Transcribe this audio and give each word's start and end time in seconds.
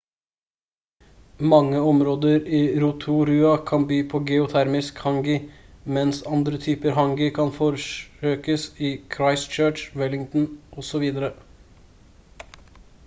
mange 1.49 1.79
områder 1.89 2.47
i 2.59 2.79
rotorua 2.83 3.51
kan 3.71 3.83
by 3.91 3.99
på 4.13 4.21
geotermisk 4.29 5.01
hangi 5.09 5.35
mens 5.97 6.21
andre 6.37 6.59
typer 6.65 6.95
hangi 6.99 7.27
kan 7.37 7.51
forsøkes 7.59 8.65
i 8.89 8.91
christchurch 9.17 9.83
wellington 10.03 10.49
osv 10.83 11.05